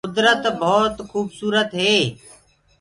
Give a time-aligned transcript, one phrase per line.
[0.05, 1.95] ڪُدرت ڀوت کوُبسوُرت هي۔